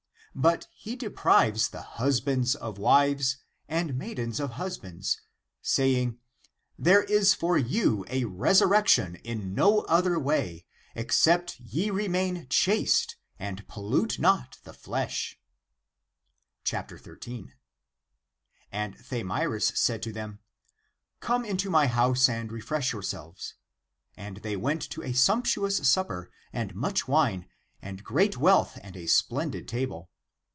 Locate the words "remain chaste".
11.89-13.17